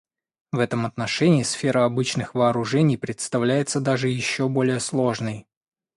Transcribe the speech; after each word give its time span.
В 0.51 0.57
этом 0.57 0.87
отношении 0.87 1.43
сфера 1.43 1.85
обычных 1.85 2.33
вооружений 2.33 2.97
представляется 2.97 3.79
даже 3.79 4.07
еще 4.09 4.49
более 4.49 4.79
сложной. 4.79 5.45